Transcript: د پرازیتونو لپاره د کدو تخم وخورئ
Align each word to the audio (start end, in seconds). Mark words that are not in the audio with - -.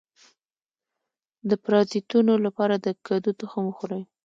د 1.49 1.51
پرازیتونو 1.63 2.33
لپاره 2.45 2.75
د 2.85 2.87
کدو 3.07 3.31
تخم 3.39 3.63
وخورئ 3.67 4.03